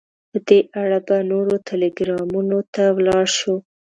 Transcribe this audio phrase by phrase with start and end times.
[0.29, 3.55] په دې اړه به نورو ټلګرامونو ته ولاړ شو.